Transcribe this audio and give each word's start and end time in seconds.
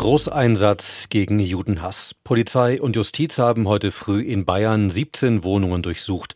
Großeinsatz 0.00 1.10
gegen 1.10 1.38
Judenhass. 1.40 2.14
Polizei 2.24 2.80
und 2.80 2.96
Justiz 2.96 3.36
haben 3.36 3.68
heute 3.68 3.90
früh 3.90 4.22
in 4.22 4.46
Bayern 4.46 4.88
17 4.88 5.44
Wohnungen 5.44 5.82
durchsucht. 5.82 6.34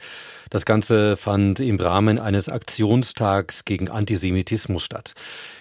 Das 0.51 0.67
Ganze 0.67 1.17
fand 1.17 1.61
im 1.61 1.81
Rahmen 1.81 2.19
eines 2.19 2.51
Aktionstags 2.51 3.65
gegen 3.65 3.89
Antisemitismus 3.89 4.83
statt. 4.83 5.15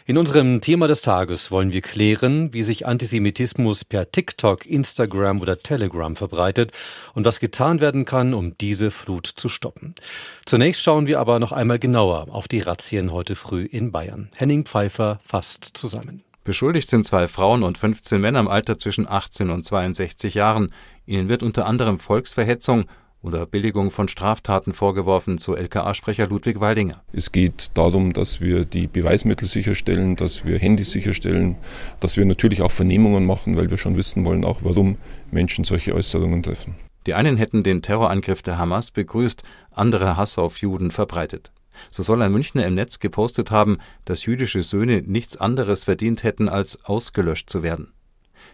In 0.05 0.17
unserem 0.17 0.59
Thema 0.59 0.89
des 0.89 1.01
Tages 1.01 1.49
wollen 1.49 1.71
wir 1.71 1.79
klären, 1.79 2.53
wie 2.53 2.61
sich 2.61 2.85
Antisemitismus 2.85 3.85
per 3.85 4.11
TikTok, 4.11 4.65
Instagram 4.65 5.39
oder 5.39 5.59
Telegram 5.59 6.17
verbreitet 6.17 6.73
und 7.13 7.23
was 7.23 7.39
getan 7.39 7.79
werden 7.79 8.03
kann, 8.03 8.33
um 8.33 8.57
diese 8.57 8.91
Flut 8.91 9.27
zu 9.27 9.47
stoppen. 9.47 9.95
Zunächst 10.45 10.83
schauen 10.83 11.07
wir 11.07 11.21
aber 11.21 11.39
noch 11.39 11.53
einmal 11.53 11.79
genauer 11.79 12.27
auf 12.31 12.49
die 12.49 12.59
Razzien 12.59 13.13
heute 13.13 13.37
früh 13.37 13.63
in 13.63 13.93
Bayern. 13.93 14.29
Henning 14.35 14.65
Pfeiffer 14.65 15.21
fasst 15.23 15.69
zusammen. 15.73 16.21
Beschuldigt 16.43 16.89
sind 16.89 17.05
zwei 17.05 17.27
Frauen 17.27 17.63
und 17.63 17.77
15 17.77 18.19
Männer 18.19 18.41
im 18.41 18.47
Alter 18.47 18.77
zwischen 18.77 19.07
18 19.07 19.49
und 19.49 19.63
62 19.63 20.33
Jahren. 20.33 20.73
Ihnen 21.05 21.29
wird 21.29 21.41
unter 21.41 21.65
anderem 21.65 21.99
Volksverhetzung, 21.99 22.85
oder 23.23 23.45
Billigung 23.45 23.89
von 23.89 24.07
Straftaten 24.07 24.73
vorgeworfen, 24.73 25.37
so 25.37 25.55
LKA-Sprecher 25.55 26.27
Ludwig 26.27 26.59
Waldinger. 26.59 27.01
Es 27.13 27.31
geht 27.31 27.71
darum, 27.73 28.11
dass 28.13 28.41
wir 28.41 28.65
die 28.65 28.87
Beweismittel 28.87 29.47
sicherstellen, 29.47 30.15
dass 30.17 30.45
wir 30.45 30.59
Handys 30.59 30.91
sicherstellen, 30.91 31.55
dass 32.01 32.17
wir 32.17 32.25
natürlich 32.25 32.61
auch 32.61 32.71
Vernehmungen 32.71 33.25
machen, 33.25 33.55
weil 33.55 33.71
wir 33.71 33.77
schon 33.77 33.95
wissen 33.95 34.25
wollen, 34.25 34.43
auch 34.43 34.59
warum 34.63 34.97
Menschen 35.31 35.63
solche 35.63 35.95
Äußerungen 35.95 36.43
treffen. 36.43 36.75
Die 37.05 37.13
einen 37.13 37.37
hätten 37.37 37.63
den 37.63 37.81
Terrorangriff 37.81 38.43
der 38.43 38.57
Hamas 38.57 38.91
begrüßt, 38.91 39.43
andere 39.71 40.17
Hass 40.17 40.37
auf 40.37 40.57
Juden 40.57 40.91
verbreitet. 40.91 41.51
So 41.89 42.03
soll 42.03 42.21
ein 42.21 42.31
Münchner 42.31 42.65
im 42.65 42.75
Netz 42.75 42.99
gepostet 42.99 43.51
haben, 43.51 43.77
dass 44.05 44.25
jüdische 44.25 44.63
Söhne 44.63 45.01
nichts 45.05 45.37
anderes 45.37 45.83
verdient 45.83 46.23
hätten, 46.23 46.49
als 46.49 46.83
ausgelöscht 46.85 47.49
zu 47.49 47.63
werden. 47.63 47.93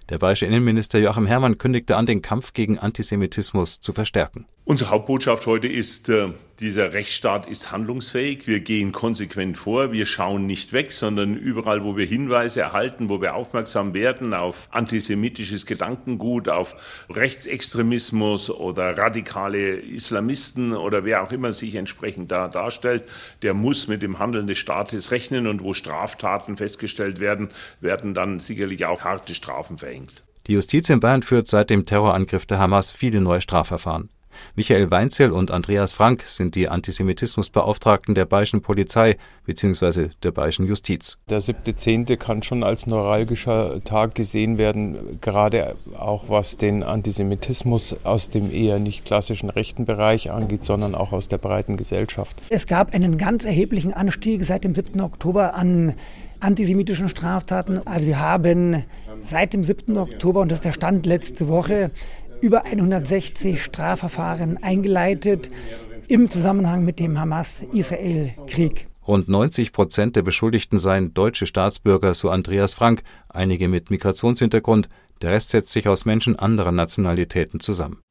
Der 0.09 0.17
bayerische 0.17 0.47
Innenminister 0.47 0.99
Joachim 0.99 1.27
Herrmann 1.27 1.57
kündigte 1.57 1.95
an, 1.95 2.05
den 2.05 2.21
Kampf 2.21 2.53
gegen 2.53 2.79
Antisemitismus 2.79 3.79
zu 3.79 3.93
verstärken. 3.93 4.45
Unsere 4.65 4.89
Hauptbotschaft 4.89 5.45
heute 5.45 5.67
ist, 5.67 6.09
äh, 6.09 6.29
dieser 6.59 6.93
Rechtsstaat 6.93 7.47
ist 7.47 7.71
handlungsfähig. 7.71 8.45
Wir 8.47 8.59
gehen 8.59 8.91
konsequent 8.91 9.57
vor. 9.57 9.91
Wir 9.91 10.05
schauen 10.05 10.45
nicht 10.45 10.73
weg, 10.73 10.91
sondern 10.91 11.35
überall, 11.35 11.83
wo 11.83 11.95
wir 11.95 12.05
Hinweise 12.05 12.61
erhalten, 12.61 13.09
wo 13.09 13.21
wir 13.21 13.35
aufmerksam 13.35 13.93
werden 13.93 14.33
auf 14.33 14.67
antisemitisches 14.71 15.65
Gedankengut, 15.65 16.49
auf 16.49 16.75
Rechtsextremismus 17.09 18.49
oder 18.49 18.97
radikale 18.97 19.77
Islamisten 19.77 20.73
oder 20.73 21.05
wer 21.05 21.23
auch 21.23 21.31
immer 21.31 21.53
sich 21.53 21.75
entsprechend 21.75 22.31
da 22.31 22.47
darstellt, 22.47 23.03
der 23.41 23.53
muss 23.53 23.87
mit 23.87 24.01
dem 24.01 24.19
Handeln 24.19 24.47
des 24.47 24.57
Staates 24.57 25.11
rechnen 25.11 25.47
und 25.47 25.63
wo 25.63 25.73
Straftaten 25.73 26.57
festgestellt 26.57 27.19
werden, 27.19 27.49
werden 27.79 28.13
dann 28.13 28.39
sicherlich 28.39 28.85
auch 28.85 29.01
harte 29.01 29.33
Strafen 29.33 29.77
verhängt. 29.77 30.23
Die 30.47 30.53
Justiz 30.53 30.89
in 30.89 30.99
Bayern 30.99 31.23
führt 31.23 31.47
seit 31.47 31.69
dem 31.69 31.85
Terrorangriff 31.85 32.45
der 32.45 32.59
Hamas 32.59 32.91
viele 32.91 33.21
neue 33.21 33.41
Strafverfahren. 33.41 34.09
Michael 34.55 34.91
Weinzel 34.91 35.31
und 35.31 35.51
Andreas 35.51 35.91
Frank 35.91 36.23
sind 36.27 36.55
die 36.55 36.69
Antisemitismusbeauftragten 36.69 38.15
der 38.15 38.25
Bayerischen 38.25 38.61
Polizei 38.61 39.17
bzw. 39.45 40.09
der 40.23 40.31
Bayerischen 40.31 40.65
Justiz. 40.65 41.17
Der 41.29 41.41
7.10. 41.41 42.17
kann 42.17 42.43
schon 42.43 42.63
als 42.63 42.87
neuralgischer 42.87 43.83
Tag 43.83 44.15
gesehen 44.15 44.57
werden, 44.57 45.19
gerade 45.21 45.75
auch 45.97 46.29
was 46.29 46.57
den 46.57 46.83
Antisemitismus 46.83 47.95
aus 48.03 48.29
dem 48.29 48.51
eher 48.51 48.79
nicht 48.79 49.05
klassischen 49.05 49.49
rechten 49.49 49.85
Bereich 49.85 50.31
angeht, 50.31 50.63
sondern 50.63 50.95
auch 50.95 51.11
aus 51.11 51.27
der 51.27 51.37
breiten 51.37 51.77
Gesellschaft. 51.77 52.41
Es 52.49 52.67
gab 52.67 52.93
einen 52.93 53.17
ganz 53.17 53.45
erheblichen 53.45 53.93
Anstieg 53.93 54.45
seit 54.45 54.63
dem 54.63 54.75
7. 54.75 54.99
Oktober 55.01 55.55
an 55.55 55.93
antisemitischen 56.39 57.09
Straftaten. 57.09 57.85
Also 57.85 58.07
wir 58.07 58.19
haben 58.19 58.83
seit 59.21 59.53
dem 59.53 59.63
7. 59.63 59.97
Oktober, 59.97 60.41
und 60.41 60.49
das 60.49 60.57
ist 60.57 60.65
der 60.65 60.71
Stand 60.71 61.05
letzte 61.05 61.47
Woche, 61.47 61.91
über 62.41 62.65
160 62.65 63.63
Strafverfahren 63.63 64.61
eingeleitet 64.61 65.49
im 66.07 66.29
Zusammenhang 66.29 66.83
mit 66.83 66.99
dem 66.99 67.19
Hamas-Israel-Krieg. 67.19 68.87
Rund 69.07 69.27
90 69.27 69.71
Prozent 69.71 70.15
der 70.15 70.21
Beschuldigten 70.21 70.77
seien 70.77 71.13
deutsche 71.13 71.45
Staatsbürger, 71.45 72.13
so 72.13 72.29
Andreas 72.29 72.73
Frank, 72.73 73.03
einige 73.27 73.67
mit 73.67 73.89
Migrationshintergrund. 73.89 74.89
Der 75.21 75.31
Rest 75.31 75.49
setzt 75.49 75.71
sich 75.71 75.87
aus 75.87 76.05
Menschen 76.05 76.37
anderer 76.37 76.71
Nationalitäten 76.71 77.59
zusammen. 77.59 78.01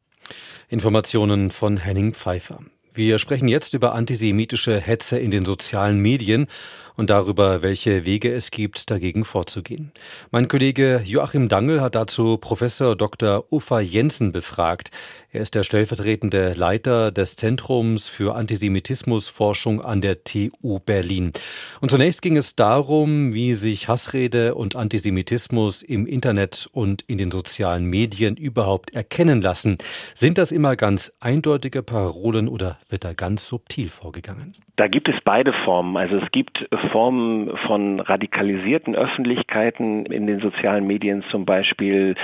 Informationen 0.69 1.50
von 1.50 1.77
Henning 1.77 2.15
Pfeiffer. 2.15 2.61
Wir 2.94 3.19
sprechen 3.19 3.47
jetzt 3.47 3.75
über 3.75 3.94
antisemitische 3.94 4.81
Hetze 4.81 5.19
in 5.19 5.31
den 5.31 5.44
sozialen 5.44 6.00
Medien 6.00 6.49
und 6.98 7.10
darüber, 7.10 7.62
welche 7.62 8.04
Wege 8.04 8.32
es 8.32 8.50
gibt, 8.50 8.91
dagegen 8.91 9.25
vorzugehen. 9.25 9.92
Mein 10.32 10.48
Kollege 10.48 11.00
Joachim 11.04 11.48
Dangel 11.48 11.81
hat 11.81 11.94
dazu 11.94 12.38
Professor 12.38 12.97
Dr. 12.97 13.44
Uffa 13.53 13.78
Jensen 13.78 14.32
befragt. 14.32 14.91
Er 15.31 15.42
ist 15.42 15.54
der 15.54 15.62
stellvertretende 15.62 16.54
Leiter 16.54 17.12
des 17.12 17.37
Zentrums 17.37 18.08
für 18.08 18.34
Antisemitismusforschung 18.34 19.81
an 19.81 20.00
der 20.00 20.25
TU 20.25 20.81
Berlin. 20.81 21.32
Und 21.81 21.91
zunächst 21.91 22.20
ging 22.20 22.37
es 22.37 22.56
darum, 22.56 23.32
wie 23.32 23.54
sich 23.54 23.88
Hassrede 23.88 24.56
und 24.56 24.75
Antisemitismus 24.75 25.84
im 25.84 26.06
Internet 26.06 26.69
und 26.72 27.03
in 27.03 27.19
den 27.19 27.31
sozialen 27.31 27.84
Medien 27.84 28.37
überhaupt 28.37 28.97
erkennen 28.97 29.41
lassen. 29.41 29.78
Sind 30.14 30.37
das 30.37 30.50
immer 30.50 30.75
ganz 30.75 31.12
eindeutige 31.20 31.84
Parolen 31.84 32.48
oder 32.48 32.78
wird 32.88 33.04
da 33.04 33.12
ganz 33.12 33.47
subtil 33.47 33.88
vorgegangen? 33.88 34.54
Da 34.76 34.88
gibt 34.88 35.08
es 35.08 35.16
beide 35.25 35.53
Formen. 35.53 35.97
Also 35.97 36.16
es 36.16 36.31
gibt 36.32 36.66
Formen 36.91 37.56
von 37.66 38.00
radikalisierten 38.00 38.94
Öffentlichkeiten 38.94 40.06
in 40.06 40.26
den 40.26 40.41
sozialen 40.41 40.87
Medien 40.87 41.22
zum 41.31 41.44
Beispiel, 41.44 42.15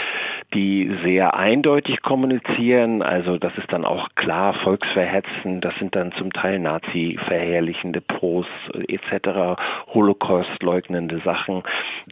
die 0.52 0.90
sehr 1.04 1.36
eindeutig 1.36 2.02
kommunizieren. 2.02 3.02
Also 3.02 3.38
das 3.38 3.56
ist 3.58 3.72
dann 3.72 3.84
auch 3.84 4.08
klar 4.14 4.54
volksverhetzen. 4.54 5.60
Das 5.60 5.74
sind 5.76 5.94
dann 5.94 6.12
zum 6.12 6.32
Teil 6.32 6.58
Nazi-verherrlichende 6.58 8.00
Posts 8.00 8.50
etc., 8.88 9.60
Holocaust 9.92 10.62
leugnende 10.62 11.20
Sachen. 11.24 11.62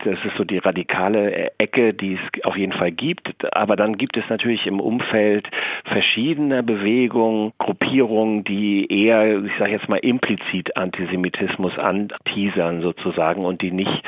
Das 0.05 0.25
ist 0.25 0.37
so 0.37 0.45
die 0.45 0.59
radikale 0.59 1.53
Ecke, 1.59 1.95
die 1.95 2.15
es 2.15 2.45
auf 2.45 2.57
jeden 2.57 2.73
Fall 2.73 2.93
gibt. 2.93 3.55
Aber 3.55 3.77
dann 3.77 3.97
gibt 3.97 4.17
es 4.17 4.29
natürlich 4.29 4.67
im 4.67 4.81
Umfeld 4.81 5.49
verschiedener 5.85 6.63
Bewegungen, 6.63 7.53
Gruppierungen, 7.59 8.45
die 8.45 8.87
eher, 8.91 9.45
ich 9.45 9.57
sage 9.59 9.73
jetzt 9.73 9.89
mal, 9.89 9.99
implizit 9.99 10.77
Antisemitismus 10.77 11.79
anti 11.79 12.42
teasern 12.43 12.83
sozusagen 12.83 13.45
und 13.45 13.63
die 13.63 13.71
nicht 13.71 14.03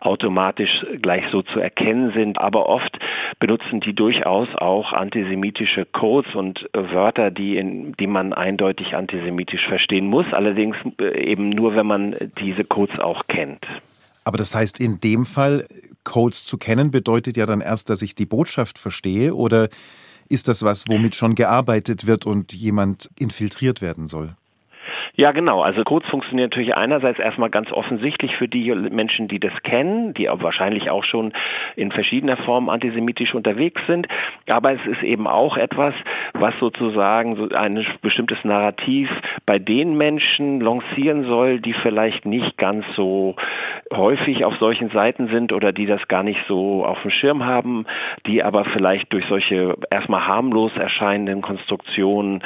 automatisch 0.00 0.84
gleich 1.00 1.24
so 1.30 1.42
zu 1.42 1.60
erkennen 1.60 2.12
sind. 2.12 2.38
Aber 2.38 2.68
oft 2.68 2.98
benutzen 3.38 3.80
die 3.80 3.94
durchaus 3.94 4.48
auch 4.54 4.92
antisemitische 4.92 5.86
Codes 5.86 6.34
und 6.34 6.68
Wörter, 6.72 7.30
die, 7.30 7.56
in, 7.56 7.92
die 7.94 8.06
man 8.06 8.32
eindeutig 8.32 8.94
antisemitisch 8.94 9.66
verstehen 9.66 10.06
muss. 10.06 10.26
Allerdings 10.32 10.76
äh, 11.00 11.30
eben 11.30 11.50
nur, 11.50 11.74
wenn 11.74 11.86
man 11.86 12.16
diese 12.38 12.64
Codes 12.64 12.98
auch 12.98 13.26
kennt. 13.26 13.66
Aber 14.24 14.38
das 14.38 14.54
heißt, 14.54 14.80
in 14.80 15.00
dem 15.00 15.26
Fall, 15.26 15.66
Codes 16.02 16.44
zu 16.44 16.58
kennen, 16.58 16.90
bedeutet 16.90 17.36
ja 17.36 17.46
dann 17.46 17.60
erst, 17.60 17.90
dass 17.90 18.02
ich 18.02 18.14
die 18.14 18.26
Botschaft 18.26 18.78
verstehe 18.78 19.34
oder 19.34 19.68
ist 20.28 20.48
das 20.48 20.62
was, 20.62 20.88
womit 20.88 21.14
schon 21.14 21.34
gearbeitet 21.34 22.06
wird 22.06 22.24
und 22.24 22.52
jemand 22.52 23.10
infiltriert 23.18 23.82
werden 23.82 24.06
soll? 24.06 24.34
Ja, 25.16 25.30
genau. 25.30 25.62
Also 25.62 25.84
Codes 25.84 26.08
funktionieren 26.08 26.50
natürlich 26.50 26.76
einerseits 26.76 27.20
erstmal 27.20 27.48
ganz 27.48 27.70
offensichtlich 27.70 28.36
für 28.36 28.48
die 28.48 28.74
Menschen, 28.74 29.28
die 29.28 29.38
das 29.38 29.52
kennen, 29.62 30.12
die 30.12 30.26
wahrscheinlich 30.28 30.90
auch 30.90 31.04
schon 31.04 31.32
in 31.76 31.92
verschiedener 31.92 32.36
Form 32.36 32.68
antisemitisch 32.68 33.32
unterwegs 33.32 33.80
sind. 33.86 34.08
Aber 34.48 34.72
es 34.72 34.84
ist 34.86 35.04
eben 35.04 35.28
auch 35.28 35.56
etwas, 35.56 35.94
was 36.32 36.58
sozusagen 36.58 37.36
so 37.36 37.48
ein 37.50 37.86
bestimmtes 38.02 38.42
Narrativ 38.42 39.08
bei 39.46 39.60
den 39.60 39.96
Menschen 39.96 40.60
lancieren 40.60 41.24
soll, 41.26 41.60
die 41.60 41.74
vielleicht 41.74 42.26
nicht 42.26 42.58
ganz 42.58 42.84
so 42.96 43.36
häufig 43.92 44.44
auf 44.44 44.56
solchen 44.56 44.90
Seiten 44.90 45.28
sind 45.28 45.52
oder 45.52 45.72
die 45.72 45.86
das 45.86 46.08
gar 46.08 46.24
nicht 46.24 46.44
so 46.48 46.84
auf 46.84 47.00
dem 47.02 47.12
Schirm 47.12 47.46
haben, 47.46 47.86
die 48.26 48.42
aber 48.42 48.64
vielleicht 48.64 49.12
durch 49.12 49.26
solche 49.26 49.76
erstmal 49.90 50.26
harmlos 50.26 50.76
erscheinenden 50.76 51.40
Konstruktionen 51.40 52.42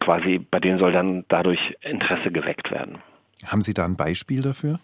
quasi, 0.00 0.38
bei 0.38 0.58
denen 0.58 0.78
soll 0.78 0.92
dann 0.92 1.24
dadurch 1.28 1.76
Interesse 1.82 2.30
geweckt 2.30 2.70
werden. 2.70 2.98
Haben 3.46 3.62
Sie 3.62 3.74
da 3.74 3.84
ein 3.84 3.96
Beispiel 3.96 4.42
dafür? 4.42 4.80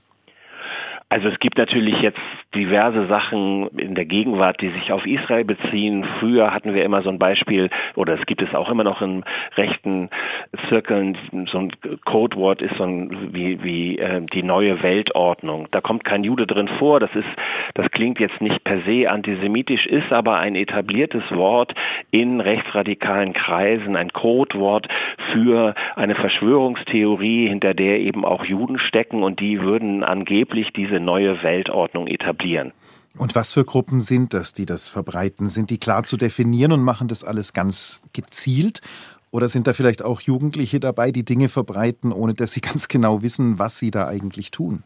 Also 1.09 1.29
es 1.29 1.39
gibt 1.39 1.57
natürlich 1.57 2.01
jetzt 2.01 2.19
diverse 2.53 3.07
Sachen 3.07 3.69
in 3.79 3.95
der 3.95 4.07
Gegenwart, 4.07 4.61
die 4.61 4.71
sich 4.71 4.91
auf 4.91 5.07
Israel 5.07 5.45
beziehen. 5.45 6.05
Früher 6.19 6.53
hatten 6.53 6.75
wir 6.75 6.85
immer 6.85 7.03
so 7.03 7.11
ein 7.11 7.21
Beispiel, 7.21 7.71
oder 7.95 8.15
es 8.15 8.27
gibt 8.27 8.43
es 8.43 8.53
auch 8.57 8.69
immer 8.71 8.83
noch 8.83 9.03
in 9.03 9.23
rechten 9.55 10.11
Zirkeln, 10.69 11.17
so 11.47 11.59
ein 11.59 11.73
Codewort 12.05 12.61
ist 12.61 12.75
so 12.77 12.83
ein, 12.83 13.33
wie, 13.33 13.63
wie 13.63 13.99
äh, 13.99 14.21
die 14.33 14.43
neue 14.43 14.83
Weltordnung. 14.83 15.69
Da 15.71 15.81
kommt 15.81 16.03
kein 16.03 16.25
Jude 16.25 16.45
drin 16.45 16.67
vor. 16.67 16.99
Das 16.99 17.15
ist, 17.15 17.29
das 17.75 17.89
klingt 17.93 18.19
jetzt 18.19 18.41
nicht 18.41 18.65
per 18.65 18.81
se 18.81 19.09
antisemitisch, 19.09 19.87
ist 19.87 20.13
aber 20.13 20.39
ein 20.39 20.57
etabliertes 20.57 21.31
Wort 21.31 21.73
in 22.11 22.41
rechtsradikalen 22.41 23.33
Kreisen, 23.33 23.95
ein 23.95 24.13
Codewort 24.13 24.89
für 25.31 25.77
eine 25.95 26.17
Verschwörungstheorie, 26.17 27.47
hinter 27.47 27.75
der 27.75 28.01
eben 28.01 28.25
auch 28.25 28.45
Juden 28.45 28.81
stecken 28.81 29.23
und 29.23 29.39
die 29.39 29.61
würden 29.63 30.03
angeblich 30.03 30.73
diese 30.73 30.96
diese 30.97 31.05
neue 31.05 31.43
Weltordnung 31.43 32.07
etablieren. 32.07 32.73
Und 33.19 33.35
was 33.35 33.53
für 33.53 33.65
Gruppen 33.65 34.01
sind 34.01 34.35
das, 34.35 34.53
die 34.53 34.67
das 34.67 34.89
verbreiten? 34.89 35.51
Sind 35.51 35.71
die 35.71 35.79
klar 35.79 36.05
zu 36.05 36.17
definieren 36.17 36.73
und 36.73 36.83
machen 36.83 37.09
das 37.09 37.25
alles 37.25 37.53
ganz 37.53 38.01
gezielt? 38.13 38.81
Oder 39.31 39.49
sind 39.49 39.67
da 39.67 39.73
vielleicht 39.73 40.03
auch 40.03 40.21
Jugendliche 40.21 40.81
dabei, 40.81 41.11
die 41.11 41.25
Dinge 41.25 41.49
verbreiten, 41.49 42.13
ohne 42.13 42.35
dass 42.35 42.53
sie 42.53 42.61
ganz 42.63 42.89
genau 42.89 43.23
wissen, 43.23 43.59
was 43.59 43.79
sie 43.79 43.91
da 43.91 44.07
eigentlich 44.07 44.51
tun? 44.51 44.85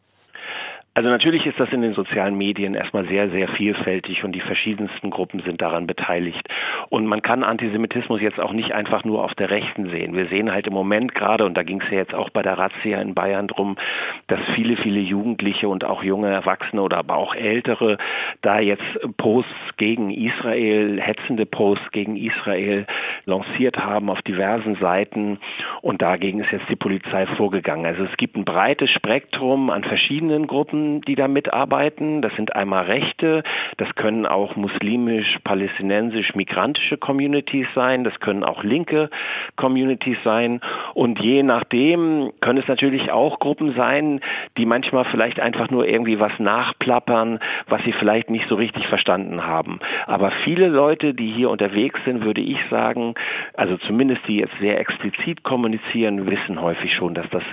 Also 1.00 1.08
natürlich 1.08 1.47
ist 1.47 1.58
das 1.58 1.73
in 1.73 1.81
den 1.81 1.94
sozialen 1.94 2.37
Medien 2.37 2.75
erstmal 2.75 3.06
sehr, 3.06 3.31
sehr 3.31 3.49
vielfältig 3.49 4.23
und 4.23 4.32
die 4.32 4.41
verschiedensten 4.43 5.08
Gruppen 5.08 5.41
sind 5.41 5.62
daran 5.62 5.87
beteiligt. 5.87 6.47
Und 6.91 7.06
man 7.06 7.23
kann 7.23 7.43
Antisemitismus 7.43 8.20
jetzt 8.20 8.38
auch 8.38 8.52
nicht 8.52 8.75
einfach 8.75 9.02
nur 9.02 9.25
auf 9.25 9.35
der 9.35 9.49
Rechten 9.49 9.88
sehen. 9.88 10.14
Wir 10.14 10.26
sehen 10.26 10.52
halt 10.52 10.67
im 10.67 10.75
Moment 10.75 11.14
gerade, 11.14 11.47
und 11.47 11.56
da 11.56 11.62
ging 11.62 11.81
es 11.81 11.91
ja 11.91 11.97
jetzt 11.97 12.14
auch 12.14 12.29
bei 12.29 12.43
der 12.43 12.58
Razzia 12.58 13.00
in 13.00 13.14
Bayern 13.14 13.49
drum, 13.49 13.79
dass 14.26 14.41
viele, 14.55 14.76
viele 14.76 15.00
Jugendliche 15.00 15.70
und 15.70 15.85
auch 15.85 16.02
junge 16.02 16.29
Erwachsene 16.29 16.82
oder 16.82 16.99
aber 16.99 17.17
auch 17.17 17.35
Ältere 17.35 17.96
da 18.43 18.61
jetzt 18.61 18.85
Posts 19.17 19.79
gegen 19.79 20.11
Israel, 20.11 21.00
hetzende 21.00 21.46
Posts 21.46 21.93
gegen 21.93 22.17
Israel 22.19 22.85
lanciert 23.25 23.79
haben 23.79 24.11
auf 24.11 24.20
diversen 24.20 24.76
Seiten. 24.76 25.38
Und 25.81 26.03
dagegen 26.03 26.41
ist 26.41 26.53
jetzt 26.53 26.69
die 26.69 26.76
Polizei 26.76 27.25
vorgegangen. 27.25 27.87
Also 27.87 28.05
es 28.05 28.19
gibt 28.19 28.37
ein 28.37 28.44
breites 28.44 28.91
Spektrum 28.91 29.70
an 29.70 29.82
verschiedenen 29.82 30.46
Gruppen 30.46 30.90
Die 30.99 31.15
da 31.15 31.29
mitarbeiten. 31.29 32.23
Das 32.23 32.35
sind 32.35 32.57
einmal 32.57 32.85
Rechte, 32.87 33.45
das 33.77 33.95
können 33.95 34.27
auch 34.27 34.57
muslimisch, 34.57 35.39
palästinensisch, 35.45 36.35
migrantische 36.35 36.99
Communities 36.99 37.69
sein, 37.75 38.03
das 38.05 38.19
können 38.21 38.43
auch 38.43 38.65
linke 38.65 39.11
Communities 39.57 40.19
sein. 40.25 40.61
Und 40.95 41.21
je 41.21 41.43
nachdem 41.43 42.33
können 42.41 42.59
es 42.59 42.69
natürlich 42.69 43.13
auch 43.13 43.39
Gruppen 43.39 43.75
sein, 43.75 44.21
die 44.57 44.67
manchmal 44.67 45.05
vielleicht 45.05 45.39
einfach 45.41 45.71
nur 45.71 45.87
irgendwie 45.87 46.19
was 46.19 46.39
nachplappern, 46.39 47.39
was 47.69 47.83
sie 47.85 47.93
vielleicht 47.93 48.31
nicht 48.31 48.49
so 48.49 48.57
richtig 48.57 48.89
verstanden 48.89 49.47
haben. 49.47 49.79
Aber 50.07 50.31
viele 50.31 50.69
Leute, 50.69 51.15
die 51.15 51.29
hier 51.29 51.51
unterwegs 51.51 52.01
sind, 52.05 52.25
würde 52.25 52.41
ich 52.41 52.59
sagen, 52.71 53.15
also 53.55 53.77
zumindest 53.77 54.27
die 54.27 54.39
jetzt 54.39 54.59
sehr 54.61 54.81
explizit 54.81 55.43
kommunizieren, 55.43 56.27
wissen 56.31 56.61
häufig 56.61 56.95
schon, 56.95 57.15
dass 57.15 57.29
das 57.31 57.45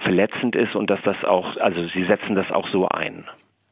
verletzend 0.00 0.56
ist 0.56 0.74
und 0.74 0.90
dass 0.90 1.00
das 1.02 1.24
auch, 1.24 1.56
also 1.56 1.84
sie 1.84 2.04
setzen 2.04 2.34
das 2.34 2.50
auch 2.50 2.68
so 2.72 2.88
ein. 2.88 3.24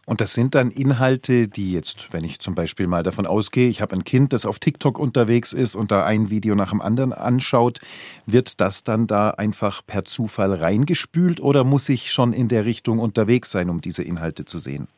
Und 0.06 0.20
das 0.20 0.32
sind 0.32 0.56
dann 0.56 0.72
Inhalte, 0.72 1.46
die 1.46 1.72
jetzt, 1.72 2.12
wenn 2.12 2.24
ich 2.24 2.40
zum 2.40 2.56
Beispiel 2.56 2.88
mal 2.88 3.04
davon 3.04 3.26
ausgehe, 3.26 3.68
ich 3.68 3.80
habe 3.80 3.94
ein 3.94 4.02
Kind, 4.02 4.32
das 4.32 4.44
auf 4.44 4.58
TikTok 4.58 4.98
unterwegs 4.98 5.52
ist 5.52 5.76
und 5.76 5.92
da 5.92 6.04
ein 6.04 6.30
Video 6.30 6.56
nach 6.56 6.70
dem 6.70 6.80
anderen 6.80 7.12
anschaut, 7.12 7.80
wird 8.26 8.60
das 8.60 8.82
dann 8.82 9.06
da 9.06 9.30
einfach 9.30 9.86
per 9.86 10.04
Zufall 10.04 10.52
reingespült 10.52 11.40
oder 11.40 11.62
muss 11.62 11.88
ich 11.88 12.10
schon 12.10 12.32
in 12.32 12.48
der 12.48 12.64
Richtung 12.64 12.98
unterwegs 12.98 13.52
sein, 13.52 13.70
um 13.70 13.80
diese 13.80 14.02
Inhalte 14.02 14.44
zu 14.44 14.58
sehen? 14.58 14.88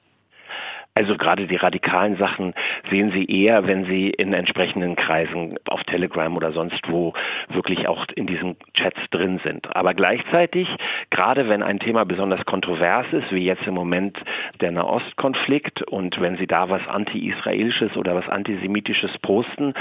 Also 0.95 1.17
gerade 1.17 1.47
die 1.47 1.57
radikalen 1.57 2.17
Sachen 2.19 2.53
sehen 2.91 3.13
Sie 3.13 3.25
eher, 3.25 3.67
wenn 3.67 3.87
Sie 3.87 4.11
in 4.11 4.35
entsprechenden 4.35 4.95
Kreisen 4.95 5.59
auf 5.67 5.85
Telegram 5.85 6.37
oder 6.37 6.53
sonst 6.53 6.83
wo 6.91 7.15
wirklich 7.49 7.89
auch 7.89 8.05
in 8.15 8.27
diesen 8.27 8.57
Chats 8.75 9.01
drin 9.11 9.41
sind. 9.43 9.75
Aber 9.75 9.95
gleichzeitig, 9.95 10.69
gerade 11.09 11.49
wenn 11.49 11.63
ein 11.63 11.79
Thema 11.79 12.05
besonders 12.05 12.45
kontrovers 12.45 13.07
ist, 13.13 13.33
wie 13.33 13.47
jetzt 13.47 13.67
im 13.67 13.73
Moment 13.73 14.19
der 14.61 14.71
Nahostkonflikt 14.71 15.81
und 15.83 16.21
wenn 16.21 16.37
Sie 16.37 16.47
da 16.47 16.69
was 16.69 16.87
anti-israelisches 16.87 17.97
oder 17.97 18.15
was 18.15 18.29
antisemitisches 18.29 19.17
posten, 19.19 19.73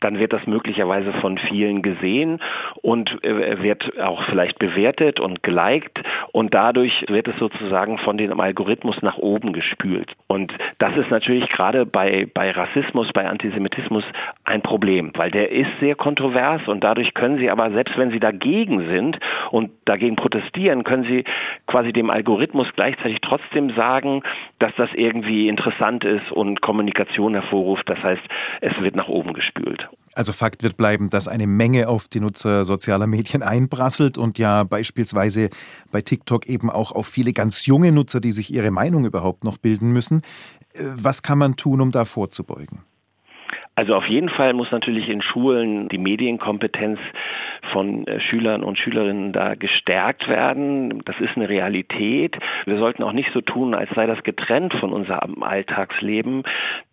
dann 0.00 0.18
wird 0.18 0.32
das 0.32 0.48
möglicherweise 0.48 1.12
von 1.12 1.38
vielen 1.38 1.82
gesehen 1.82 2.40
und 2.82 3.22
äh, 3.22 3.62
wird 3.62 4.00
auch 4.00 4.24
vielleicht 4.24 4.58
bewertet 4.58 5.20
und 5.20 5.44
geliked 5.44 6.02
und 6.32 6.54
dadurch 6.54 7.04
wird 7.08 7.28
es 7.28 7.38
sozusagen 7.38 7.98
von 7.98 8.18
dem 8.18 8.40
Algorithmus 8.40 9.00
nach 9.02 9.18
oben 9.18 9.52
gespült. 9.52 10.16
Und 10.26 10.55
das 10.78 10.96
ist 10.96 11.10
natürlich 11.10 11.48
gerade 11.48 11.86
bei, 11.86 12.26
bei 12.32 12.50
Rassismus, 12.50 13.12
bei 13.12 13.26
Antisemitismus 13.26 14.04
ein 14.44 14.62
Problem, 14.62 15.12
weil 15.14 15.30
der 15.30 15.50
ist 15.50 15.70
sehr 15.80 15.94
kontrovers 15.94 16.66
und 16.68 16.84
dadurch 16.84 17.14
können 17.14 17.38
Sie 17.38 17.50
aber, 17.50 17.70
selbst 17.70 17.96
wenn 17.98 18.10
Sie 18.10 18.20
dagegen 18.20 18.88
sind 18.88 19.18
und 19.50 19.70
dagegen 19.84 20.16
protestieren, 20.16 20.84
können 20.84 21.04
Sie 21.04 21.24
quasi 21.66 21.92
dem 21.92 22.10
Algorithmus 22.10 22.68
gleichzeitig 22.74 23.20
trotzdem 23.20 23.70
sagen, 23.70 24.22
dass 24.58 24.74
das 24.76 24.92
irgendwie 24.94 25.48
interessant 25.48 26.04
ist 26.04 26.30
und 26.32 26.60
Kommunikation 26.60 27.34
hervorruft. 27.34 27.88
Das 27.88 28.02
heißt, 28.02 28.22
es 28.60 28.80
wird 28.80 28.96
nach 28.96 29.08
oben 29.08 29.32
gespült. 29.32 29.88
Also 30.16 30.32
Fakt 30.32 30.62
wird 30.62 30.78
bleiben, 30.78 31.10
dass 31.10 31.28
eine 31.28 31.46
Menge 31.46 31.88
auf 31.88 32.08
die 32.08 32.20
Nutzer 32.20 32.64
sozialer 32.64 33.06
Medien 33.06 33.42
einprasselt 33.42 34.16
und 34.16 34.38
ja 34.38 34.64
beispielsweise 34.64 35.50
bei 35.92 36.00
TikTok 36.00 36.46
eben 36.46 36.70
auch 36.70 36.90
auf 36.90 37.06
viele 37.06 37.34
ganz 37.34 37.66
junge 37.66 37.92
Nutzer, 37.92 38.20
die 38.20 38.32
sich 38.32 38.50
ihre 38.50 38.70
Meinung 38.70 39.04
überhaupt 39.04 39.44
noch 39.44 39.58
bilden 39.58 39.92
müssen. 39.92 40.22
Äh, 40.72 40.84
was 40.94 41.22
kann 41.22 41.36
man 41.36 41.56
tun, 41.56 41.82
um 41.82 41.90
da 41.90 42.06
vorzubeugen? 42.06 42.78
Also 43.78 43.94
auf 43.94 44.08
jeden 44.08 44.30
Fall 44.30 44.54
muss 44.54 44.70
natürlich 44.70 45.10
in 45.10 45.20
Schulen 45.20 45.90
die 45.90 45.98
Medienkompetenz 45.98 46.98
von 47.60 48.06
äh, 48.06 48.20
Schülern 48.20 48.64
und 48.64 48.78
Schülerinnen 48.78 49.34
da 49.34 49.54
gestärkt 49.54 50.28
werden. 50.28 51.02
Das 51.04 51.20
ist 51.20 51.36
eine 51.36 51.50
Realität. 51.50 52.38
Wir 52.64 52.78
sollten 52.78 53.02
auch 53.02 53.12
nicht 53.12 53.34
so 53.34 53.42
tun, 53.42 53.74
als 53.74 53.90
sei 53.90 54.06
das 54.06 54.22
getrennt 54.22 54.72
von 54.72 54.94
unserem 54.94 55.42
Alltagsleben. 55.42 56.44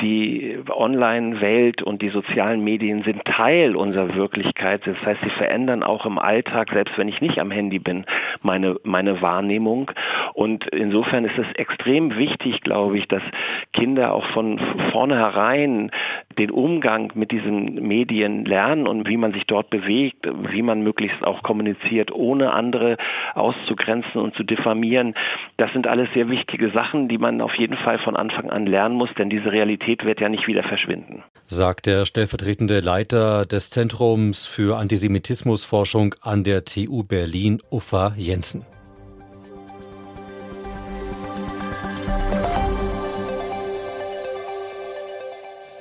Die 0.02 0.60
Online-Welt 0.70 1.82
und 1.82 2.02
die 2.02 2.10
sozialen 2.10 2.62
Medien 2.66 3.04
sind 3.04 3.24
Teil 3.24 3.78
unserer 3.78 4.16
Wirklichkeit. 4.16 4.86
Das 4.86 5.02
heißt, 5.06 5.22
sie 5.24 5.30
verändern 5.30 5.84
auch 5.84 6.06
im 6.06 6.20
Alltag, 6.20 6.72
selbst 6.74 6.98
wenn 6.98 7.08
ich 7.08 7.22
nicht 7.22 7.40
am 7.40 7.50
Handy 7.50 7.80
bin, 7.80 8.06
meine, 8.42 8.76
meine 8.84 9.22
Wahrnehmung. 9.22 9.90
Und 10.34 10.68
insofern 10.68 11.24
ist 11.24 11.38
es 11.38 11.50
extrem 11.54 12.18
wichtig, 12.18 12.60
glaube 12.60 12.98
ich, 12.98 13.08
dass 13.08 13.24
Kinder 13.72 14.14
auch 14.14 14.26
von 14.26 14.60
vornherein 14.92 15.90
den 16.38 16.52
Umgang 16.52 16.73
mit 17.16 17.32
diesen 17.32 17.76
Medien 17.88 18.46
lernen 18.46 18.88
und 18.88 19.08
wie 19.08 19.18
man 19.18 19.34
sich 19.34 19.46
dort 19.46 19.70
bewegt, 19.70 20.28
wie 20.52 20.62
man 20.62 20.82
möglichst 20.84 21.24
auch 21.24 21.44
kommuniziert, 21.44 22.12
ohne 22.12 22.54
andere 22.54 22.98
auszugrenzen 23.36 24.22
und 24.22 24.36
zu 24.36 24.44
diffamieren. 24.44 25.14
Das 25.58 25.72
sind 25.74 25.88
alles 25.88 26.10
sehr 26.14 26.30
wichtige 26.30 26.72
Sachen, 26.72 27.08
die 27.08 27.18
man 27.18 27.42
auf 27.42 27.56
jeden 27.56 27.78
Fall 27.78 28.00
von 28.00 28.16
Anfang 28.16 28.50
an 28.50 28.66
lernen 28.66 28.96
muss, 28.96 29.14
denn 29.18 29.30
diese 29.30 29.52
Realität 29.52 30.06
wird 30.06 30.20
ja 30.22 30.30
nicht 30.30 30.48
wieder 30.48 30.64
verschwinden. 30.64 31.24
Sagt 31.48 31.86
der 31.86 32.06
stellvertretende 32.06 32.80
Leiter 32.80 33.46
des 33.46 33.70
Zentrums 33.70 34.46
für 34.46 34.78
Antisemitismusforschung 34.78 36.16
an 36.22 36.44
der 36.44 36.66
TU 36.66 37.04
Berlin, 37.04 37.60
Uffa 37.70 38.14
Jensen. 38.18 38.66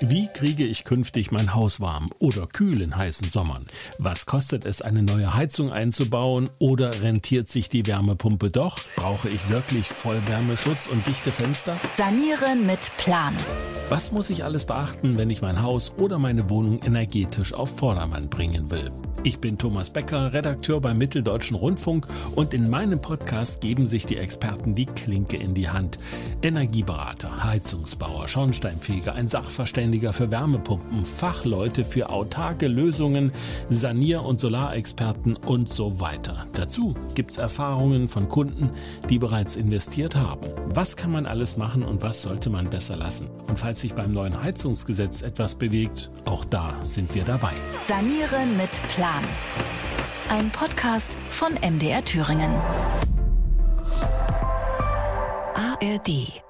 Wie 0.05 0.27
kriege 0.27 0.65
ich 0.65 0.83
künftig 0.83 1.31
mein 1.31 1.55
Haus 1.55 1.81
warm 1.81 2.11
oder 2.19 2.49
kühl 2.49 2.81
in 2.81 2.97
heißen 2.97 3.29
Sommern? 3.29 3.67
Was 3.99 4.27
kostet 4.27 4.65
es, 4.65 4.83
eine 4.83 5.05
neue 5.05 5.37
Heizung 5.37 5.71
einzubauen 5.71 6.51
oder 6.59 7.03
rentiert 7.03 7.49
sich 7.49 7.69
die 7.69 7.87
Wärmepumpe 7.87 8.51
doch? 8.51 8.81
Brauche 8.97 9.29
ich 9.29 9.49
wirklich 9.49 9.87
Vollwärmeschutz 9.87 10.89
und 10.89 11.07
dichte 11.07 11.31
Fenster? 11.31 11.77
Sanieren 11.97 12.67
mit 12.67 12.81
Plan. 12.99 13.33
Was 13.91 14.11
muss 14.11 14.31
ich 14.31 14.43
alles 14.43 14.65
beachten, 14.65 15.19
wenn 15.19 15.31
ich 15.31 15.41
mein 15.41 15.63
Haus 15.63 15.93
oder 15.97 16.19
meine 16.19 16.51
Wohnung 16.51 16.83
energetisch 16.83 17.55
auf 17.55 17.79
Vordermann 17.79 18.29
bringen 18.29 18.73
will? 18.73 18.91
Ich 19.25 19.39
bin 19.39 19.57
Thomas 19.57 19.91
Becker, 19.91 20.33
Redakteur 20.33 20.81
beim 20.81 20.99
Mitteldeutschen 20.99 21.57
Rundfunk 21.57 22.09
und 22.35 22.53
in 22.55 22.69
meinem 22.69 23.01
Podcast 23.01 23.61
geben 23.61 23.87
sich 23.87 24.05
die 24.05 24.17
Experten 24.17 24.75
die 24.75 24.87
Klinke 24.87 25.37
in 25.37 25.55
die 25.55 25.69
Hand. 25.69 25.99
Energieberater, 26.43 27.45
Heizungsbauer, 27.45 28.27
Schornsteinfeger, 28.27 29.15
ein 29.15 29.29
Sachverständiger 29.29 30.13
für 30.13 30.33
Wärmepumpen, 30.33 31.05
Fachleute 31.05 31.85
für 31.85 32.11
autarke 32.11 32.67
Lösungen, 32.67 33.31
Sanier- 33.69 34.25
und 34.25 34.41
Solarexperten 34.41 35.37
und 35.37 35.69
so 35.69 36.01
weiter. 36.01 36.49
Dazu 36.55 36.97
gibt's 37.15 37.39
Erfahrungen 37.39 38.09
von 38.09 38.29
Kunden, 38.29 38.71
die 39.09 39.21
bereits 39.21 39.55
investiert 39.55 40.17
haben. 40.17 40.49
Was 40.71 40.97
kann 40.97 41.13
man 41.13 41.27
alles 41.27 41.57
machen 41.57 41.85
und 41.85 42.03
was 42.03 42.23
sollte 42.23 42.51
man 42.51 42.69
besser 42.71 42.97
lassen? 42.97 43.31
Und 43.47 43.61
falls 43.61 43.83
sich 43.83 43.95
beim 43.95 44.13
neuen 44.13 44.43
Heizungsgesetz 44.43 45.23
etwas 45.23 45.55
bewegt, 45.55 46.11
auch 46.25 46.45
da 46.45 46.75
sind 46.83 47.15
wir 47.15 47.23
dabei. 47.23 47.53
Sanieren 47.87 48.57
mit 48.57 48.71
Plan. 48.97 49.12
Plan. 49.13 49.25
Ein 50.31 50.51
Podcast 50.51 51.17
von 51.31 51.55
MDR 51.55 52.05
Thüringen. 52.05 52.51
ARD 55.55 56.43